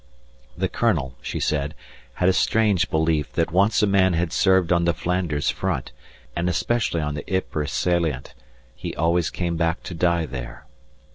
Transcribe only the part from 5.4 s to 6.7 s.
Front, and